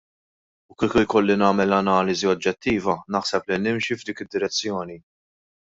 U 0.73 0.77
kieku 0.83 1.01
jkolli 1.03 1.35
nagħmel 1.41 1.77
analiżi 1.81 2.31
oġġettiva 2.33 2.99
naħseb 3.17 3.53
li 3.53 3.61
nimxi 3.69 4.01
f'dik 4.01 4.27
id-direzzjoni. 4.29 5.01